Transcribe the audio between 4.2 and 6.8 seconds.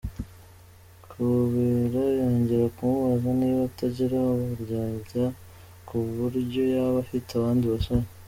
uburyarya ku buryo